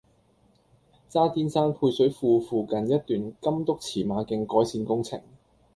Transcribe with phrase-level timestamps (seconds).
[1.09, 5.21] 渣甸山配水庫附近一段金督馳馬徑改善工程